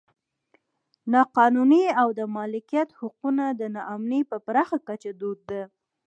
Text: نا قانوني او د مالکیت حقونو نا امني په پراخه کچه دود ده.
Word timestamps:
نا 1.11 1.21
قانوني 1.35 1.83
او 2.01 2.07
د 2.19 2.21
مالکیت 2.37 2.89
حقونو 2.99 3.45
نا 3.75 3.81
امني 3.93 4.21
په 4.29 4.37
پراخه 4.45 4.77
کچه 4.87 5.11
دود 5.19 5.39
ده. 5.49 5.61